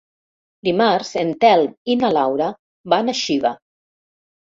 [0.67, 2.51] Dimarts en Telm i na Laura
[2.97, 3.57] van a Xiva.